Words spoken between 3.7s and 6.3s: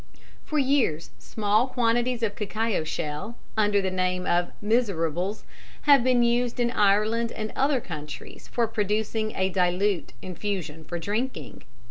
the name of "miserables," have been